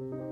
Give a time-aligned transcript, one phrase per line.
[0.00, 0.23] you